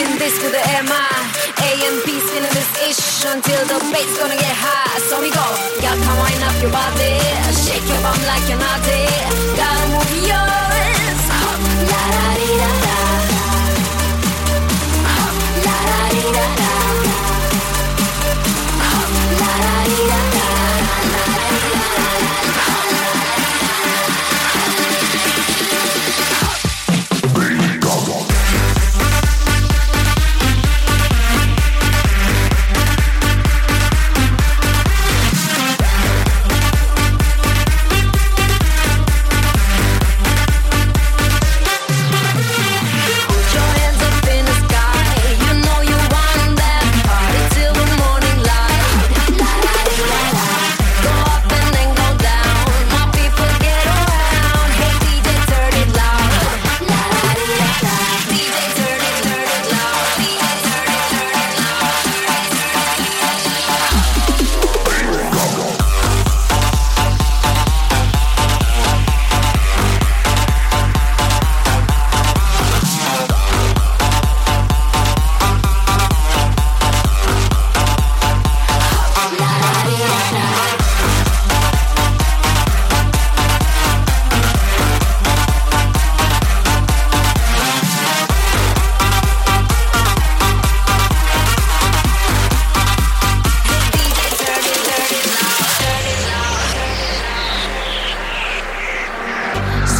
Rocking 0.00 0.18
this 0.18 0.42
with 0.42 0.52
the 0.52 0.62
M-I 0.78 1.10
A&P 1.60 2.20
spinning 2.20 2.50
this 2.54 2.70
ish 2.88 3.24
Until 3.26 3.60
the 3.66 3.78
bass 3.92 4.18
gonna 4.18 4.34
get 4.34 4.56
high. 4.56 4.98
So 5.08 5.20
we 5.20 5.30
go. 5.30 5.44
Y'all 5.82 5.98
come 6.04 6.18
wind 6.18 6.42
up 6.42 6.56
your 6.62 6.72
body. 6.72 7.20
Shake 7.52 7.86
your 7.86 8.00
bum 8.00 8.16
like 8.24 8.48
you're 8.48 8.58
naughty. 8.58 9.04
Gotta 9.56 9.88
move 9.92 10.26
yours 10.26 10.49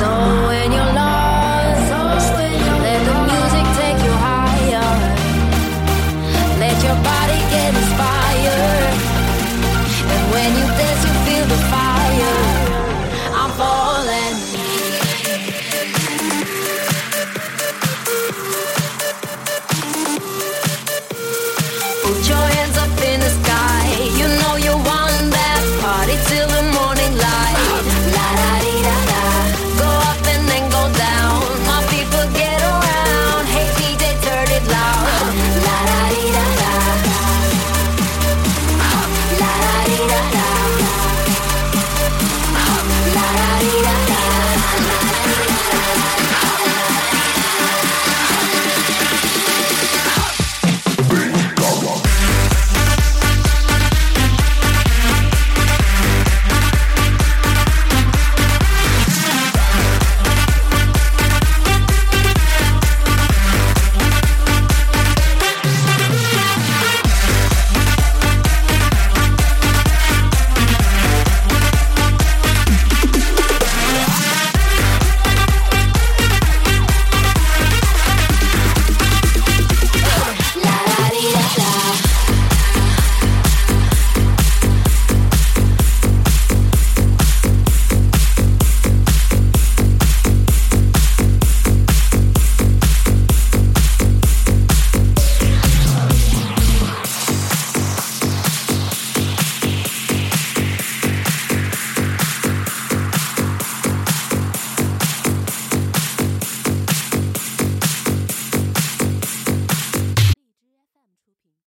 soul 0.01 0.50